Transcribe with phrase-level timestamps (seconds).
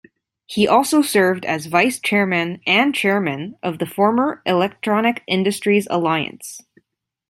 [0.47, 6.59] He also served as Vice Chairman and Chairman of the former Electronic Industries Alliance.